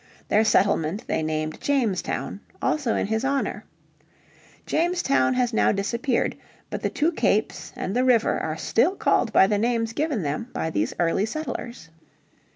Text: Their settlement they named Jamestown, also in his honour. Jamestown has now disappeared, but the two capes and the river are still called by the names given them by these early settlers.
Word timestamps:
Their 0.29 0.43
settlement 0.43 1.05
they 1.05 1.21
named 1.21 1.61
Jamestown, 1.61 2.39
also 2.59 2.95
in 2.95 3.05
his 3.05 3.23
honour. 3.23 3.65
Jamestown 4.65 5.35
has 5.35 5.53
now 5.53 5.71
disappeared, 5.71 6.35
but 6.71 6.81
the 6.81 6.89
two 6.89 7.11
capes 7.11 7.71
and 7.75 7.95
the 7.95 8.03
river 8.03 8.39
are 8.39 8.57
still 8.57 8.95
called 8.95 9.31
by 9.31 9.45
the 9.45 9.59
names 9.59 9.93
given 9.93 10.23
them 10.23 10.47
by 10.53 10.71
these 10.71 10.95
early 10.99 11.27
settlers. 11.27 11.89